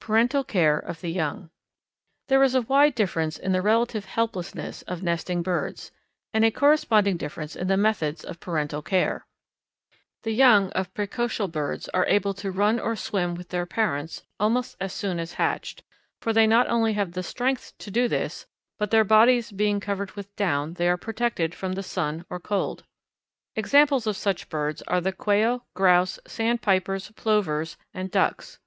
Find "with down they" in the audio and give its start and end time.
20.12-20.88